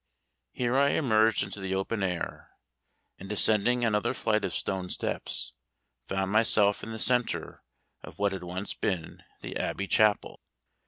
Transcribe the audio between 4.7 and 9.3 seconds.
steps, found myself in the centre of what had once been